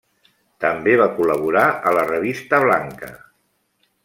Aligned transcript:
També 0.63 0.95
va 1.01 1.07
col·laborar 1.19 1.67
a 1.91 1.93
La 1.99 2.07
Revista 2.09 2.63
Blanca. 2.65 3.13